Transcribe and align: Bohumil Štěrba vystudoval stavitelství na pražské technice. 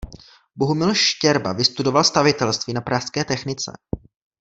Bohumil 0.55 0.93
Štěrba 0.93 1.53
vystudoval 1.53 2.03
stavitelství 2.03 2.73
na 2.73 2.81
pražské 2.81 3.25
technice. 3.25 3.71